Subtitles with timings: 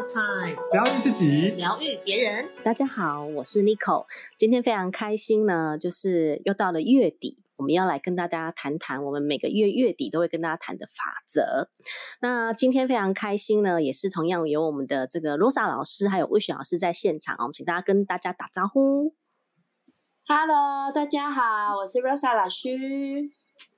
[0.00, 2.48] 疗愈自己，疗愈别人。
[2.64, 4.06] 大家好，我是 Nico，
[4.38, 11.68] 今天非常开心呢，就是又到了月底，我们要来跟大家谈谈我们每个月月底都会跟大家谈的法则。
[12.22, 19.14] 那今天非常开心呢，也是同样有我们的这个 Rosa 老师还有魏雪老师在现场，我们请大家跟大家打招呼。
[20.26, 22.70] Hello，大家好，我是 Rosa 老师。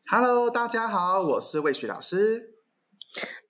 [0.08, 2.50] Hello，大家好，我是魏雪老师。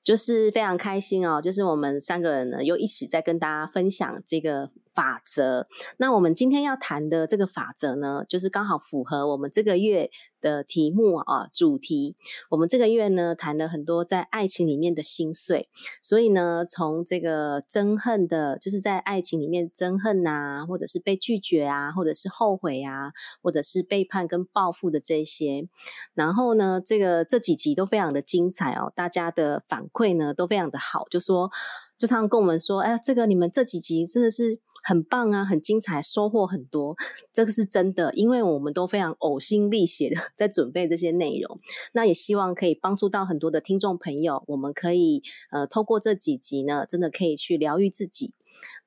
[0.03, 5.67] 就是非常开心哦，就是我们三个人呢又一起在跟大家分享这个法则。
[5.97, 10.11] 那我们今天要谈的这个法则呢，就是刚好符合我们这个月
[10.41, 12.17] 的题目啊主题。
[12.51, 15.69] 我们这个月呢谈了很多在爱情里面的心碎，
[16.03, 23.13] 所以呢从这个憎恨的，就是在爱情里面憎恨啊，或者是被拒绝啊，或者是后悔啊，
[23.43, 25.69] 或者是背叛跟报复的这些。
[26.15, 31.51] 然后呢，这个这几集都非常的精彩哦，大家的反馈呢都非常的好，就说
[31.97, 36.97] 就常常跟我们说，哎，这个你们这几集真的是很棒啊，很精彩，收获很多，
[37.33, 41.61] 这个是真的，因为我们都非常呕心沥血的 在准备这些内容，
[41.93, 48.35] 那也希望可以帮助到很多的听众朋友，我们可以呃透过这几集呢，真的可以去疗愈自己。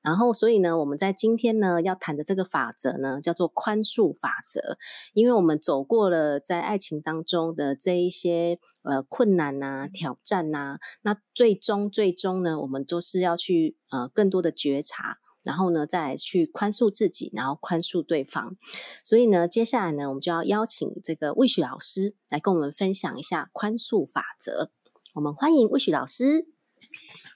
[0.00, 4.78] 然后，所以呢，我们在今天呢要谈的这个法则呢，叫做宽恕法则。
[5.12, 18.56] 因为我们走过了在爱情当中的这一些呃困难呐、挑战呐、那最终最终呢，我们都是要去呃更多的觉察，然后呢再去宽恕自己，然后宽恕对方。
[19.02, 24.72] 所以呢，接下来呢，我们就要邀请这个魏许老师来跟我们分享一下宽恕法则。
[25.14, 26.48] 我们欢迎魏许老师。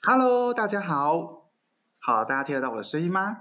[0.02, 1.50] Hello，大家好，
[2.00, 3.36] 好，大家听得到我的声音吗？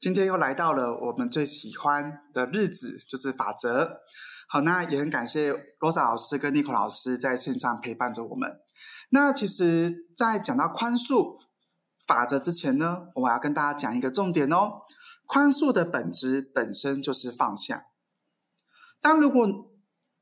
[0.00, 4.00] 今天又来到了我们最喜欢的日子，就是法则。
[4.48, 8.60] 好，那也很感谢罗莎老师跟 Nico 老师在线上陪伴着我们。
[9.10, 11.38] 那其实，在讲到宽恕
[12.12, 14.82] 法则之前呢，我要跟大家讲一个重点哦。
[15.26, 17.86] 宽恕的本质本身就是放下。
[19.00, 19.48] 当如果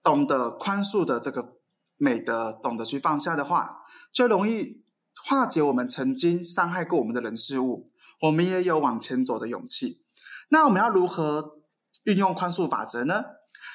[0.01, 1.57] 懂得宽恕的这个
[1.97, 3.79] 美德，懂得去放下的话，
[4.13, 4.85] 就容易
[5.27, 7.91] 化解我们曾经伤害过我们的人事物，
[8.23, 10.05] 我们也有往前走的勇气。
[10.51, 11.59] 那我们要如何
[12.05, 13.25] 运用宽恕法则呢？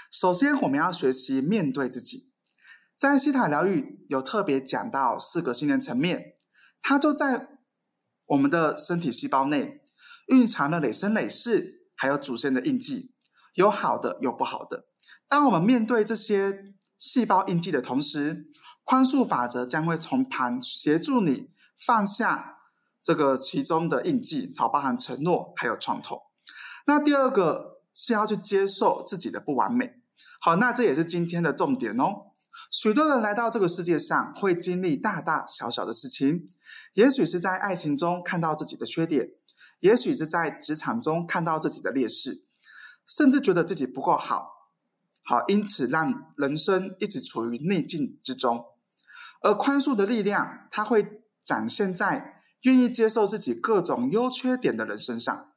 [0.09, 2.31] 首先，我们要学习面对自己。
[2.97, 6.37] 在西塔疗愈有特别讲到四个信念层面，
[6.81, 7.54] 它就在
[8.27, 9.81] 我们的身体细胞内
[10.27, 13.13] 蕴藏了累生累世，还有祖先的印记，
[13.53, 14.87] 有好的，有不好的。
[15.27, 18.47] 当我们面对这些细胞印记的同时，
[18.83, 22.57] 宽恕法则将会从旁协助你放下
[23.03, 26.21] 这个其中的印记，好，包含承诺还有创痛。
[26.87, 30.01] 那第二个是要去接受自己的不完美，
[30.39, 32.31] 好，那这也是今天的重点哦。
[32.71, 36.47] 许多人来到这个世界上，会经历大大小小的事情，
[36.95, 39.29] 也许是在爱情中看到自己的缺点，
[39.79, 42.43] 也许是在职场中看到自己的劣势，
[43.07, 44.71] 甚至觉得自己不够好，
[45.23, 48.65] 好，因此让人生一直处于逆境之中。
[49.41, 55.51] 而宽恕的力量，它会展现在愿意接受自己各种优缺点的人身上。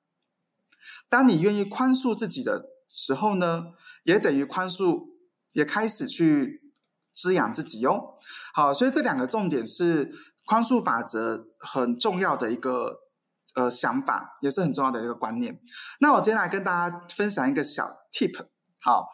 [1.08, 3.72] 当你愿意宽恕自己的时候呢，
[4.02, 5.08] 也等于宽恕，
[5.52, 6.72] 也开始去
[7.14, 8.18] 滋养自己哟。
[8.52, 10.12] 好，所以这两个重点是
[10.48, 13.00] 宽恕法则很重要的一个
[13.54, 15.60] 呃想法，也是很重要的一个观念。
[16.00, 18.46] 那我今天来跟大家分享一个小 tip。
[18.80, 19.08] 好，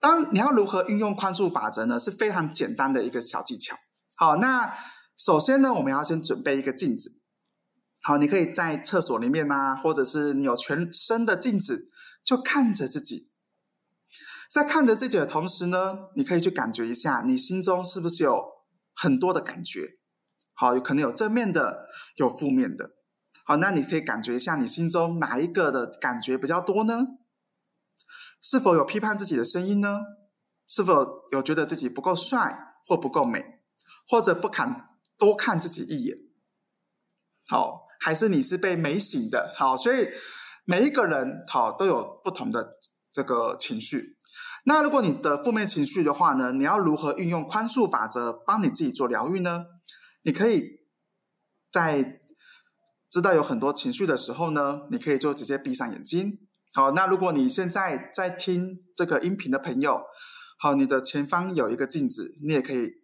[0.00, 1.98] 当你要如何运用宽恕法则呢？
[1.98, 3.76] 是非常简单的一个小技巧。
[4.16, 4.74] 好，那
[5.18, 7.20] 首先呢，我们要先准备一个镜子。
[8.00, 11.90] 好，你可以在厕所里面啊，或者是你有全身的镜子，
[12.24, 13.30] 就看着自己。
[14.50, 18.42] 在看着自己的同时呢，你可以去感觉一下，你心中是不是有
[18.94, 19.98] 很多的感觉？
[20.62, 22.92] 好，有可能有正面的，有负面的。
[23.44, 27.04] 好，那你可以感觉一下，你心中哪一个的感觉比较多呢？
[28.40, 30.02] 是否有批判自己的声音呢？
[30.68, 32.56] 是否有觉得自己不够帅
[32.86, 33.42] 或不够美，
[34.06, 36.16] 或者不敢多看自己一眼？
[37.48, 39.52] 好，还是你是被美醒的？
[39.58, 40.10] 好，所以
[40.64, 42.74] 每一个人好都有不同的
[43.10, 44.16] 这个情绪。
[44.64, 49.64] 那如果你的负面情绪的话呢，你要如何运用宽恕法则帮你自己做疗愈呢？
[50.22, 50.80] 你可以
[51.70, 52.20] 在
[53.08, 56.46] 知道有很多情绪的时候呢，你可以就直接闭上眼睛。
[56.74, 60.02] 好，那如果你现在在听这个音频的朋友，
[60.58, 63.02] 好，你的前方有一个镜子，你也可以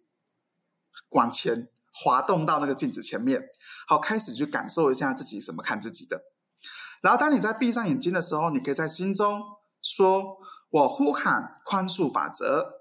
[1.11, 3.49] 往前滑动到那个镜子前面，
[3.87, 6.23] 好，开始去感受一下自己怎么看自己的。
[7.01, 9.43] 然后，当你在闭上眼睛的时候，你可以在心中
[9.83, 10.39] 说
[10.71, 12.81] ：“我呼喊宽恕法则。”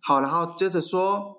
[0.00, 1.36] 好，然后接着说：“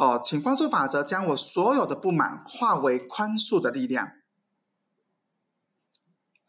[0.00, 4.12] 好，请宽恕法则将我所有的不满化为宽恕的力量。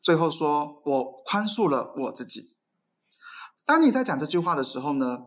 [0.01, 2.55] 最后说，我宽恕了我自己。
[3.65, 5.25] 当你在讲这句话的时候呢，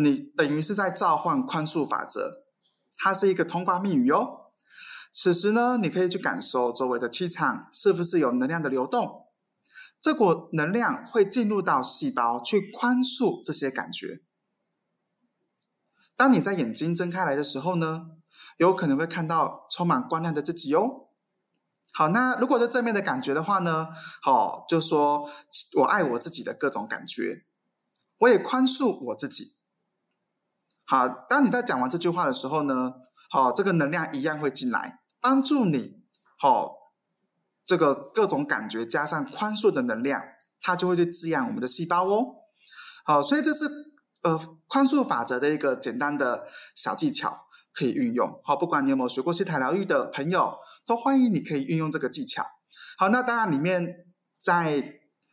[0.00, 2.46] 你等于是在召唤宽恕法则，
[2.96, 4.52] 它是一个通关密语哦。
[5.12, 9.26] 此时呢，你可以去感受周围的气场是不是有能量的流动，
[10.00, 14.22] 这股能量会进入到细胞去宽恕这些感觉。
[16.16, 18.06] 当你在眼睛睁开来的时候呢，
[18.56, 21.08] 有可能会看到充满光亮的自己哦。
[21.92, 23.88] 好，那如果是正面的感觉的话呢，
[24.20, 25.30] 好，就说
[25.76, 27.44] 我爱我自己的各种感觉，
[28.18, 29.54] 我也宽恕我自己。
[30.84, 32.94] 好，当你在讲完这句话的时候呢，
[33.30, 35.00] 好，这个能量一样会进来。
[35.20, 36.02] 帮助你，
[36.38, 36.92] 好，
[37.64, 40.22] 这个各种感觉加上宽恕的能量，
[40.60, 42.26] 它就会去滋养我们的细胞哦。
[43.04, 43.68] 好，所以这是
[44.26, 48.28] 呃宽恕法则的一个简单的小技巧，可以运用。
[48.42, 50.52] 好，不管你有没有学过西塔疗愈的朋友，
[50.84, 52.44] 都欢迎你可以运用这个技巧。
[52.98, 53.86] 好，那当然里面
[54.42, 54.82] 在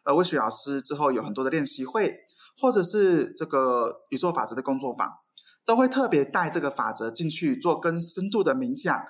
[0.06, 2.14] 呃魏雪老师之后有很多的练习会，
[2.62, 5.10] 或者是这个宇宙法则的工作坊，
[5.66, 9.04] 都会特别带这个法则进去做更深度的冥想。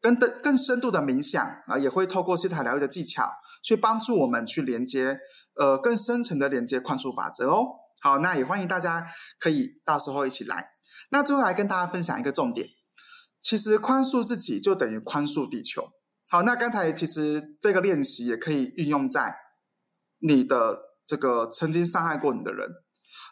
[0.00, 3.30] 更的更深度的冥想啊，也会透过西塔疗愈的技巧，
[3.62, 5.20] 去帮助我们去连接，
[5.54, 7.81] 呃，更深层的连接宽恕法则哦。
[8.02, 9.06] 好，那也欢迎大家
[9.38, 10.72] 可以到时候一起来。
[11.10, 12.68] 那最后来跟大家分享一个重点，
[13.40, 15.92] 其实宽恕自己就等于宽恕地球。
[16.28, 19.36] 好，那刚才其实这个练习也可以运用在
[20.18, 22.68] 你的这个曾经伤害过你的人，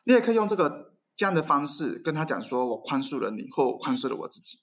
[0.04, 4.56] 你也可以用这个这样的方式跟他讲说，我宽恕了你，或宽恕了我自己。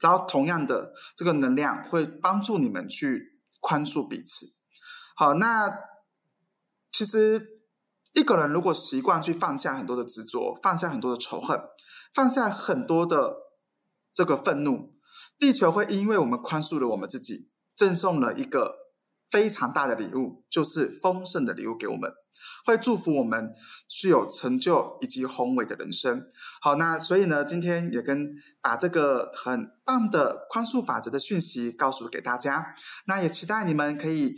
[0.00, 4.46] 然后，同样的这个能量会帮助你们去宽恕彼此。
[5.14, 5.70] 好，那
[6.90, 7.53] 其实
[8.14, 11.60] 一个人如果习惯去放下很多的执着，放下很多的仇恨，
[12.14, 13.34] 放下很多的
[14.14, 14.94] 这个愤怒，
[15.36, 18.76] 地球会因为我们宽恕了我们自己，赠送了一个
[19.28, 22.12] 非常大的礼物，就是丰盛的礼物给我们。
[22.64, 23.52] 会祝福我们
[23.88, 26.24] 具有成就以及宏伟的人生。
[26.62, 28.30] 好，那所以呢，今天也跟
[28.62, 32.74] 把这个很棒的宽恕法则的讯息告诉给大家。
[33.06, 34.36] 那也期待你们可以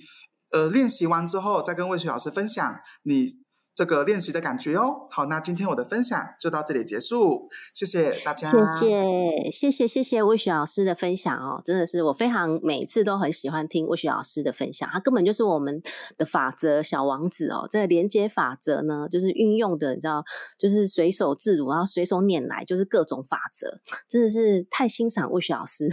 [0.50, 3.44] 呃练习完之后，再跟魏雪老师分享你。
[3.76, 5.06] 这个练习的感觉哦。
[5.11, 8.50] 好，那今天我的分享就到这里结束，谢谢大家。
[8.75, 15.82] 谢谢，谢谢，谢谢魏雪老师的分享哦，真的是我非常每次都很喜欢听魏雪老师的分享，他根本就是我们
[16.17, 17.69] 的法则小王子哦。
[17.70, 20.25] 这个连接法则呢，就是运用的，你知道，
[20.58, 23.78] 就是随手自如，然后随手拈来，就是各种法则，
[24.08, 25.87] 真的是太欣赏魏雪老师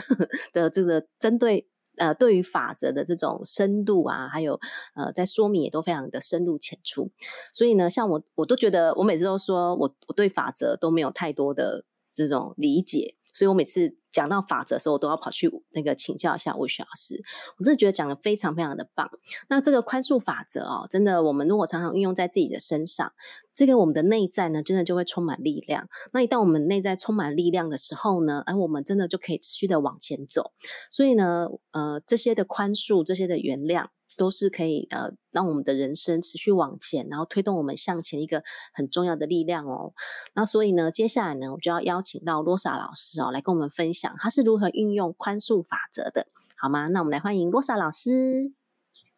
[0.54, 1.68] 的这个针对。
[1.98, 4.60] 呃，对于法则的这种深度啊，还有
[4.96, 7.12] 呃，在说明也都非常的深入浅出。
[7.54, 13.98] 所以呢，像我，我都觉得，我每次都说我我对法则都没有太多的这种理解，所以我每次。
[14.14, 17.22] 讲到法则的时候，我都要跑去那个请教一下魏雪老师。
[17.58, 19.10] 我真的觉得讲的非常非常的棒。
[19.50, 23.12] 那这个宽恕法则哦，真的，我们如果常常运用在自己的身上，
[23.54, 25.90] 这个我们的内在呢，真的就会充满力量。
[26.14, 30.52] 那一旦我们内在充满力量的时候呢，哎，我们真的就可以持续的往前走。
[30.92, 33.88] 所以呢，呃，这些的宽恕，这些的原谅。
[34.18, 38.44] 都是可以呃，让我们的人生持续往前，然后推动我们向前一个
[38.74, 39.94] 很重要的力量哦。
[40.34, 46.88] 那所以呢，接下来呢，我就要邀请到罗莎老师哦，来跟我们分享他是如何运用宽恕法则的，好吗？
[46.88, 48.54] 那我们来欢迎罗莎老师。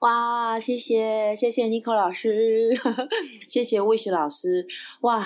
[0.06, 2.70] 哇，谢谢谢谢 Nico 老师，
[3.50, 4.64] 谢谢 Wish 老师。
[5.02, 5.26] 哇，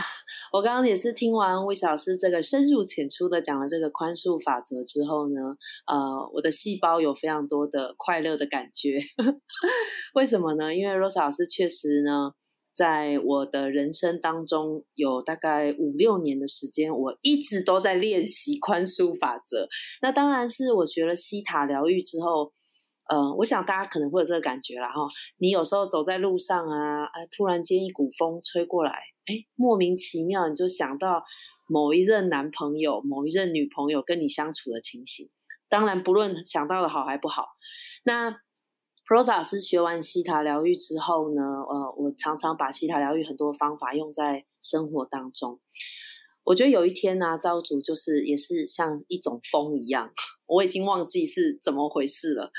[0.53, 5.41] 我刚刚也是听完 Wish 老师这个深入浅出的讲了这个宽恕法则之后呢，
[5.85, 9.01] 呃，我的细胞有非常多的快乐的感觉。
[10.15, 10.73] 为什么呢？
[10.73, 12.31] 因为 Rose 老师确实呢，
[12.73, 19.67] 在我的人生当中有大概五六年的时间，我一直都在练习宽恕法则。
[20.01, 22.53] 那当然是我学了西塔疗愈之后。
[23.09, 25.07] 呃，我想大家可能会有这个感觉了哈。
[25.39, 28.91] 你有时候走在路上啊，哎，突然间一股风吹过来，
[29.25, 31.25] 哎，莫名其妙你就想到
[31.67, 35.29] 某一任男朋友、某一任女朋友跟你相处的情形。
[35.67, 37.47] 当然，不论想到的好还不好。
[38.03, 38.31] 那
[39.07, 45.59] Rose 老师学完西塔疗愈之后呢，呃，我常常把西塔疗愈很多方法用在生活当中。
[46.43, 50.11] 我觉得有一天呢，造物主就是也是像一种风一样，
[50.47, 52.51] 我已经忘记是怎么回事了。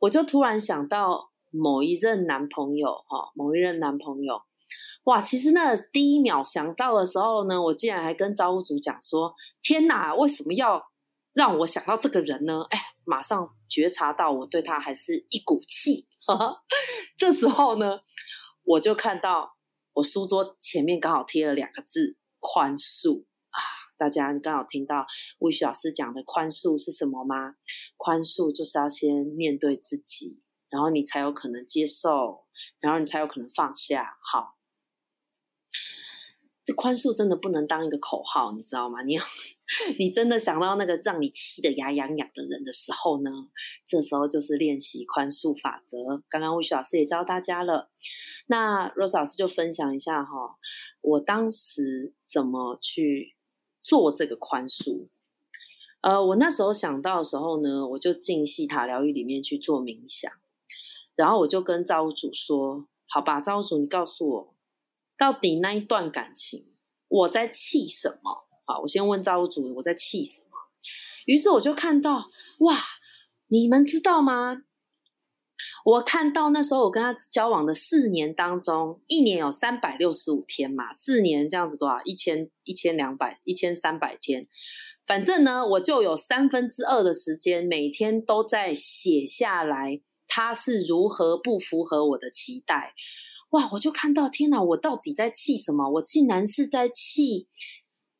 [0.00, 4.42] 我就突然想到某一任男朋友，哈，某一任男朋友，
[5.04, 5.20] 哇！
[5.20, 10.90] 其实那第一秒想到的时候呢，我竟然还跟招呼主讲说：“天哪，为什么要
[11.34, 16.06] 让我想到这个人呢？”哎，马上觉察到我对他还是一股气。
[17.16, 18.00] 这时候呢，
[18.62, 19.56] 我就看到
[19.94, 23.24] 我书桌前面刚好贴了两个字：宽恕。
[24.00, 25.06] 大家刚好听到
[25.40, 27.56] 魏旭老师讲的宽恕是什么吗？
[27.98, 30.40] 宽恕就是要先面对自己，
[30.70, 32.46] 然后你才有可能接受，
[32.80, 34.16] 然后你才有可能放下。
[34.22, 34.56] 好。
[36.64, 39.02] 这宽恕真的不能当一个口号，你知道吗？
[39.02, 39.18] 你
[39.98, 43.30] 你真的想到那个让你气得牙痒痒的人的时候呢，
[43.86, 46.22] 这时候就是练习宽恕法则。
[46.28, 47.90] 刚刚魏旭老师也教大家了，
[48.46, 50.30] 那 Rose 老师就分享一下哈，
[51.00, 53.34] 我当时怎么去
[53.82, 55.08] 做这个宽恕。
[56.00, 60.32] 呃，我那时候想到的时候呢，我就进西塔疗愈里面去做冥想，
[61.14, 64.54] 然后我就跟造物主说：“好吧，造物主，你告诉我。”
[65.18, 66.68] 到底那一段感情，
[67.06, 68.46] 我在气什么？
[68.64, 70.56] 好，我先问造物主，我在气什么？
[71.26, 72.76] 于是我就看到，哇，
[73.48, 74.62] 你们知道吗？
[75.84, 82.00] 我看到那时候我跟他交往的四年当中，一年有三百六十五天嘛，四年这样子多少？
[82.04, 84.46] 一千一千两百一千三百天，
[85.06, 92.94] 反正呢，我就有三分之二的时间，每天都在写下来，他是如何不符合我的期待。
[93.50, 93.68] 哇！
[93.72, 94.62] 我就看到，天哪！
[94.62, 95.90] 我到底在气什么？
[95.94, 97.48] 我竟然是在气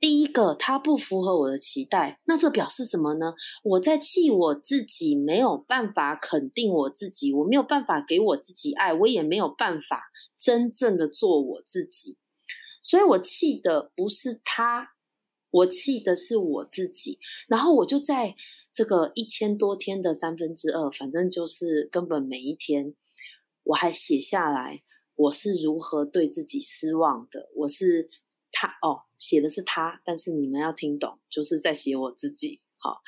[0.01, 2.21] 第一个，他不符合我的期待。
[2.25, 3.35] 那这表示什么呢？
[3.63, 12.17] 我在气我自己没有办法肯定我自己，我没有办法给我自己爱，我也没有办法真正的做我自己。
[12.83, 14.93] 所以我气的不是他，
[15.51, 17.19] 我气的是我自己。
[17.47, 18.35] 然后我就在
[18.73, 22.95] 这个一千多天的三分之二，反正就是根本每一天，
[23.65, 24.83] 我还写下来。
[25.15, 27.51] 我是如何对自己失望的？
[27.57, 28.09] 我是
[28.53, 32.61] 他哦，写的是他，但是你们要听懂，就是在写我自己。
[32.77, 33.01] 好，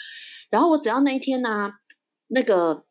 [0.51, 1.73] 然后我只要那一天呢，
[2.29, 2.85] 那个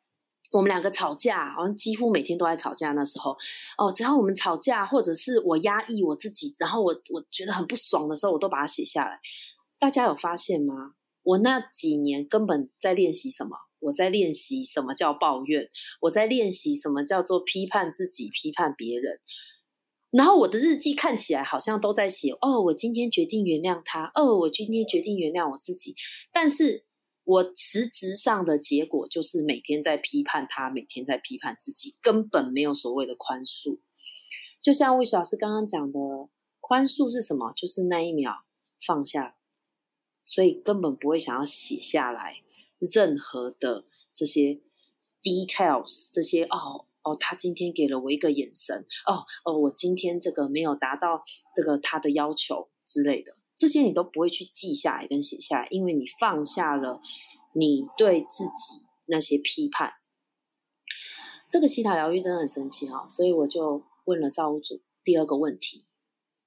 [0.51, 2.91] 我们两个吵架，好像几乎每天都在吵架。
[2.93, 3.37] 那时候
[3.77, 9.19] 哦，只要我们吵架，或者是我压抑我自己，然后我我觉得很不爽的时候，我都把它写下来。
[9.77, 10.93] 大家有发现吗？
[11.23, 13.57] 我那几年根本在练习什么？
[13.79, 15.69] 我在练习什么叫抱怨，
[16.01, 19.19] 我在练习什么叫做批判自己、批判别人。
[20.11, 25.95] 然后我的日记看起来好像都在写哦，我今天决定原谅他，哦，我今天决定原谅我自己。
[26.31, 26.85] 但是
[27.23, 33.79] 我实质上的结果就是每天在批判他，每天在批判自己，根本没有所谓的宽恕。
[34.61, 35.99] 就像魏老师刚刚讲的，
[36.59, 37.53] 宽恕是什么？
[37.55, 38.43] 就是那一秒
[38.85, 39.37] 放下，
[40.25, 42.41] 所以根本不会想要写下来。
[42.79, 44.59] 任何的这些
[45.23, 51.23] details，这些哦哦，他今天给了我一个眼神，哦哦，我今天这个没有达到
[51.55, 57.01] 这个他的要求之类的，这些你都不会去记下来跟写下来，因为你放下了
[57.53, 59.93] 你对自己那些批判。
[61.49, 65.85] 这个西塔疗愈真的很神奇哈，所以我就问了造物主第二个问题：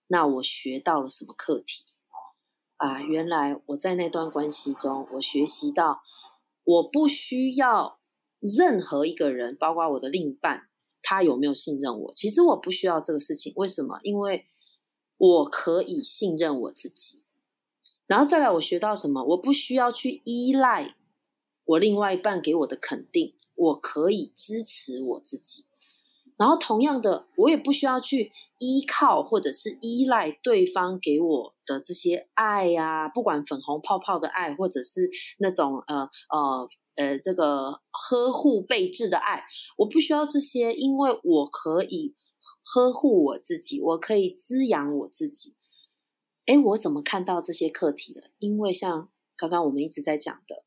[0.06, 1.84] 那我学到了什么课题？
[2.76, 6.02] 啊，原来我在那段关系中，我学习到。
[6.66, 7.98] 我不需要
[8.44, 10.68] 任何一个人，包括我的另一半，
[11.02, 12.12] 他有没有信任我？
[12.14, 13.52] 其实我不需要这个事情。
[13.56, 13.98] 为什么？
[14.02, 14.44] 因为
[15.16, 17.22] 我可以信任我自己。
[18.06, 19.24] 然后再来，我学到什么？
[19.24, 20.94] 我不需要去依赖
[21.64, 25.64] 我另外一半给我的肯定，我可以支持我自己。
[26.36, 35.08] 然后同样的，我也不需要去依靠或者是依赖对方给我的这些爱呀，不管粉红泡泡的爱，或者是
[35.38, 39.44] 那种呃呃呃这个呵护备至的爱，
[39.78, 42.14] 我不需要这些，因为我可以
[42.62, 45.54] 呵护我自己，我可以滋养我自己。
[46.46, 48.30] 哎，我怎么看到这些课题的？
[48.38, 50.64] 因为像刚刚我们一直在讲的。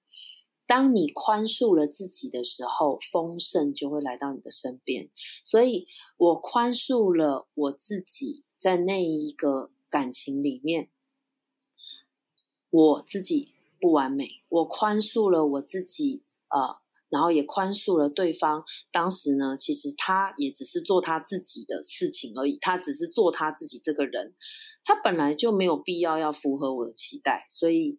[0.66, 5.10] 当你宽恕了自己的时候，丰盛就会来到你的身边。
[5.46, 10.90] 所以我宽恕了我自己，在那一个感情里面，
[12.70, 16.78] 我自己不完美，我宽恕了我自己，呃，
[17.10, 18.64] 然后也宽恕了对方。
[18.92, 24.36] 当时呢，其实他也只是做他自己的事情而已，他只是做他自己这个人，
[24.84, 27.98] 他本来就没有必要要符合我的期待，所以。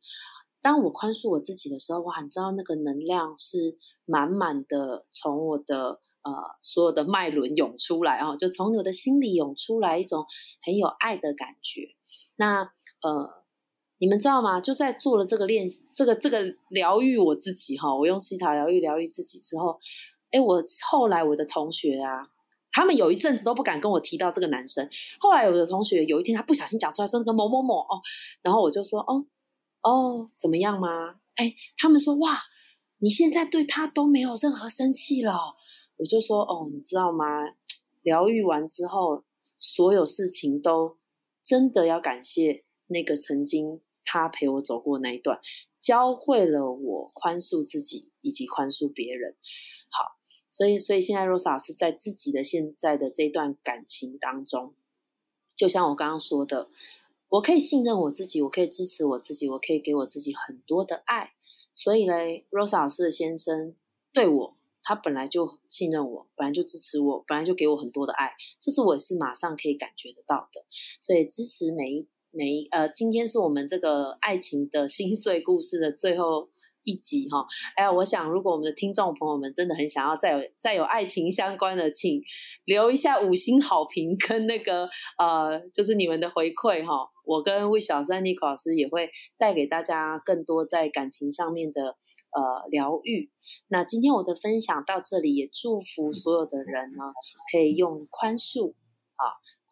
[0.61, 6.33] 当我宽恕我自己的时候，哇，你知道那个能量是满满的，从我的呃
[6.63, 10.27] 所有的脉轮涌出来啊，就从我的心里涌出来一种
[10.61, 11.95] 很有爱的感觉。
[12.35, 13.45] 那呃，
[13.99, 14.61] 你们知道吗？
[14.61, 19.79] 就在做了这个练，这个这个疗愈我自己哈，我用西塔疗愈疗愈自己之后，
[20.31, 22.23] 哎，我后来我的同学啊，
[22.73, 24.89] 他们有一阵子都不敢跟我提到这个男生。
[25.21, 28.01] 后来我的同学有一天他不小心讲出来说那个某某某哦，
[28.43, 29.27] 然后我就说哦。
[29.81, 30.89] 哦，怎么样吗？
[31.37, 32.37] 哎，他们说哇，
[32.99, 35.55] 你现在对他都没有任何生气了。
[35.99, 37.25] 我就说哦，你知道吗？
[38.03, 39.23] 疗愈完之后，
[39.57, 40.97] 所有事情都
[41.45, 45.39] 真的要感谢那个曾经他陪我走过那一段，
[45.83, 49.37] 教会了我宽恕自己以及宽恕别人。
[49.91, 50.17] 好，
[50.51, 54.75] 所以所以现在 Rosa 是在自己的现在的这段感情当中，
[55.55, 56.71] 就像我刚刚说的，
[57.29, 61.35] 我可以信任我自己，我可以支持我自己，我可以给我自己很多的爱。
[61.75, 63.77] 所以嘞，Rosa 老师的先生
[64.13, 70.65] 对我，他本来就信任我，本来就支持我，本来就给我很多的爱，这是我是马上可以感觉得到的。
[71.01, 76.49] 所以支持每一每呃，今天是我们这个爱情的心碎故事的最后。
[76.85, 77.45] 一集哈，
[77.77, 82.23] 哎呀，我想如果我们的听众朋友们真的很想要再有再有爱情相关的，请
[82.65, 87.11] 留一下五星好评跟那个呃，就是你们的回馈哈。
[87.27, 93.29] 我跟魏小三妮可老师也会带给大家更多在感情上面的呃疗愈。
[93.69, 97.13] 那今天我的分享到这里，也祝福所有的人呢，
[97.53, 98.73] 可以用宽恕，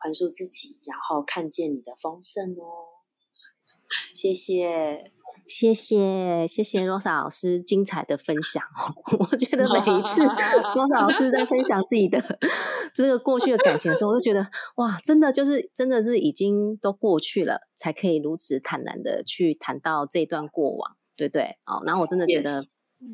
[0.06, 3.02] 宽恕自己，然后看见你的丰盛哦。
[4.14, 5.10] 谢谢。
[5.48, 8.94] 谢谢谢谢罗莎老师精彩的分享哦！
[9.30, 10.22] 我觉得每一次
[10.74, 12.20] 罗莎老师在分享自己的
[12.92, 14.44] 这个过去的感情的时候，我都觉得
[14.76, 21.58] 哇，真的就是真的是已经都过去了，才可以如此坦然的去谈到这段过往，对不对？
[21.66, 22.64] 哦，然后我真的觉得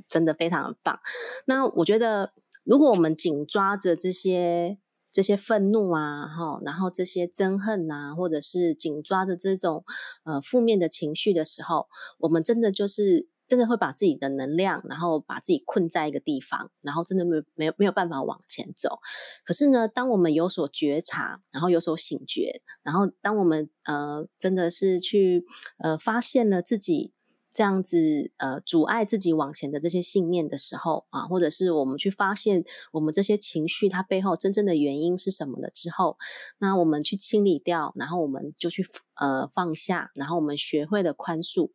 [0.08, 0.98] 真的非常的棒。
[1.46, 2.32] 那我觉得，
[2.64, 4.78] 如果我们紧抓着这些。
[5.12, 9.84] 这些愤怒啊，哈，然后这些憎恨啊，或者是紧抓的这种
[10.24, 11.86] 呃负面的情绪的时候，
[12.18, 19.00] 我们真的就是真的会把自己的能量，然后把自己困在一个地方，然后真的没没有没有办法往前走。
[19.44, 25.44] 可是呢，当我们有所觉察，然后有所醒觉，然后当我们呃真的是去
[25.78, 27.12] 呃发现了自己。
[27.52, 36.16] 这样子，呃，阻碍自己往前的这些信念的时候啊，或者是我们去发现我们这些情绪它背后真正的原因是什么了之后，
[36.58, 38.84] 那我们去清理掉，然后我们就去
[39.16, 41.70] 呃放下，然后我们学会了宽恕，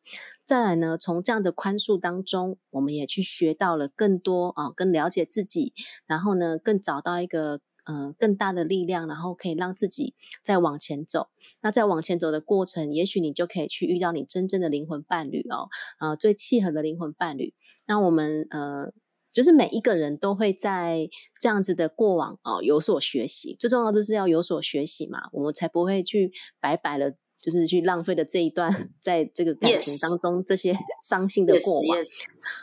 [0.46, 5.74] 再来呢，从这样的宽恕当中，我们也去学到了更多啊，更了解自己，
[6.06, 7.62] 然后呢，更找到一个。
[7.90, 11.30] 嗯，更大的力量，然后可以让自己再往前走。
[11.62, 15.70] 那在往前走的过程，也许你就可以去遇到你真正的灵魂伴侣哦，
[16.02, 17.54] 呃，最契合的灵魂伴侣。
[17.86, 18.92] 那我们呃，
[19.32, 21.08] 就是每一个人都会在
[21.40, 23.56] 这样子的过往哦有所学习。
[23.58, 32.00] 最重要的是要有所学习嘛，我们才不会去白白的，就是去浪费的这一段在这个感情当中这些 伤心的过往。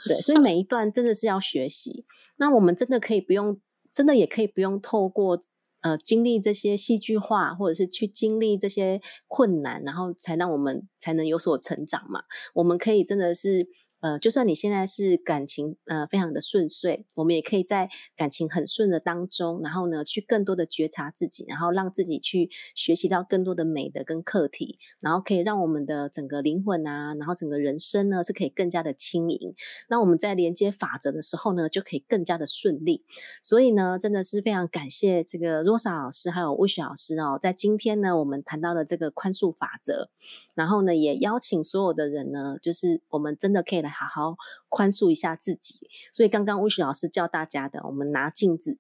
[0.07, 2.05] 对，所以每一段真的是要学习。
[2.37, 3.59] 那我们真的可以不用。
[3.95, 5.41] 真的也可以不用透过
[5.81, 12.25] 呃经历这些戏剧化，或者是去经历这些困难，然后才让我们才能有所成长嘛。
[12.55, 13.69] 我们可以真的是。
[14.05, 29.55] 呃，就算你现在是感情呃非常的顺遂，我们也可以在感情很顺的当中，然后呢，去更多的觉察自己，然后让自己去学习到更多的美的跟课题，然后可以让我们的整个灵魂啊，然后整个人生呢是可以更加的轻盈。
[29.89, 33.07] 那我们在连接法则的时候呢，就可以更加的顺利。
[33.43, 40.11] 所以呢，真的是非常感谢这个 Rosa 老师还有魏雪老师哦，在今天呢，我们谈到了这个宽恕法则，
[40.53, 43.94] 然后呢，也邀请所有的人呢，就是我们真的可以来。
[43.95, 44.37] 好好
[44.69, 48.79] 宽恕一下自己，所以刚刚魏雪老师教大家的，我们拿镜子，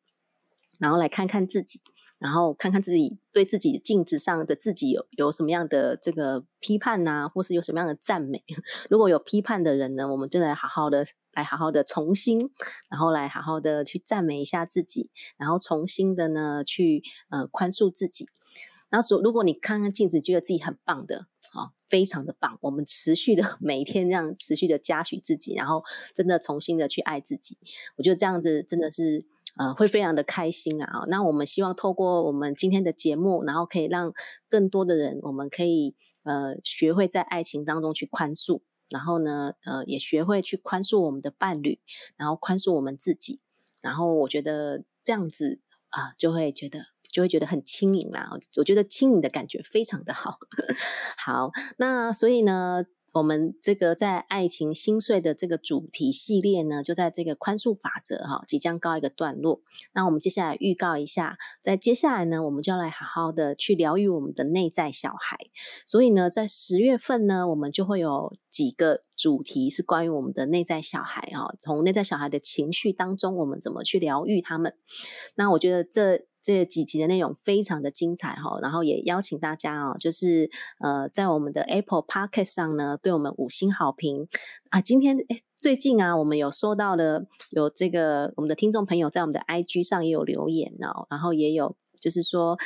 [0.78, 1.80] 然后来看看自己，
[2.18, 8.42] 然后看看自己对自己镜子上的自己有有什么样的这个批判呐，或是有什么样的赞美。
[8.90, 12.50] 如果有批判的人呢，我们就来好好的来好好的重新，
[12.88, 18.28] 然后来好好的去赞美一下自己，然后重新的呢去呃宽恕自己。
[18.90, 27.56] 然后说，如果你看看镜子，觉得自己很棒的，啊，非常的棒，我们持续的 每一天这样持续的嘉许自己，然后真的重新的去爱自己，
[27.96, 29.24] 我觉得这样子真的是
[29.56, 31.04] 呃会非常的开心啊。
[31.06, 34.12] 那我们希望透过我们今天的节目，然后可以让
[34.48, 41.78] 更多的人，我们可以呃学会在爱情当中去宽恕，然后呢呃也学会去宽恕我们的伴侣，
[42.16, 43.40] 然后宽恕我们自己，
[43.80, 46.93] 然后我觉得这样子啊就会觉得。
[47.14, 50.36] 就会觉得很轻盈啦，我觉得轻盈的感觉非常的好。
[51.16, 59.60] 好，那所以呢，我们这个在爱情心碎的这个主题系列呢，就在这个宽恕法则哈，即将告一个段落。
[59.92, 65.38] 那我们接下来预告一下，在接下来呢，我们就要来好好的去疗愈我们的内在小孩。
[65.86, 74.74] 所以呢，在十月份呢，我们就会有几个主题是关于我们的内在小孩哈，从内在小孩的情绪当中，我们怎么去疗愈他们？
[75.36, 76.26] 那我觉得这。
[76.44, 84.28] 这几集的内容非常的精彩哈，然后也邀请大家哦，就是呃，在我们的 Apple Podcast 上呢，对我们五星好评
[84.68, 84.82] 啊。
[84.82, 92.58] 今天诶最近啊，我们有收到了有这个我们的听众朋友在我们的 IG 上也有留言哦，然后也有就是说，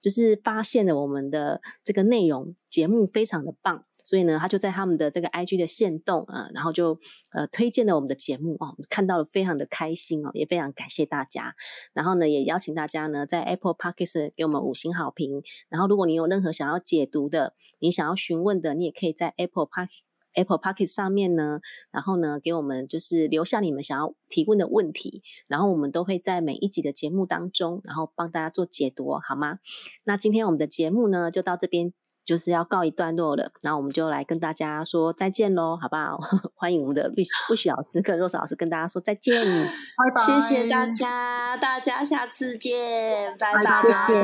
[0.00, 3.84] 就是发现了我们的这个内容节目非常的棒。
[4.10, 6.98] 所以呢，他就在他们的这个 IG 的线动啊，然后就
[7.30, 11.54] 呃推荐了我们的节目哦，看到了非常的开心哦，也非常感谢大家。
[11.92, 15.44] 然后呢，也邀请大家呢在 Apple Podcast 给我们五星好评。
[15.68, 19.90] 然后，如果你有任何想要解读的，你想要询问的，你也可以在 Apple Park
[20.34, 21.60] Apple Pocket 上面呢，
[21.92, 29.60] 然后呢，给我们就是留下你们想要提问的问题，然后我们都会在每一集的节目当中，然后帮大家做解读，好吗？
[30.02, 31.92] 那今天我们的节目呢，就到这边
[32.24, 36.18] 就是要告一段落了，那我们就来跟大家说再见喽，好不好？
[36.54, 44.22] 欢迎我们的律师魏许老师跟 Rose 老师跟大家说再见，拜拜，谢谢大家，大家下次见，拜拜，谢谢，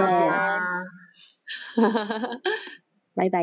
[3.16, 3.40] 拜拜。